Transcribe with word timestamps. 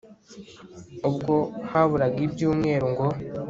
Ubwo 1.09 1.35
haburaga 1.69 2.19
ibyumweru 2.27 2.85
ngo 2.93 3.05